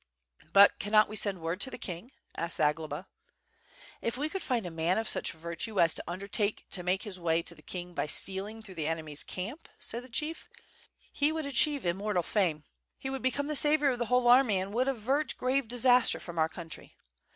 [0.51, 3.05] "But cannot we send word to the king?" asked Zagloba.
[4.01, 7.19] "If we could find a man of such virtue as to undertake to make his
[7.19, 10.49] way to the king by stealing through the enemy's camp," said the chief,
[11.13, 12.63] *Tie would achieve immortal fame;
[12.97, 16.39] he would become the savior of the whole army, and would avert grave disaster from
[16.39, 16.95] our country.